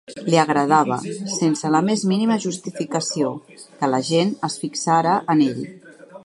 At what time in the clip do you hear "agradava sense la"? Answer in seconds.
0.43-1.81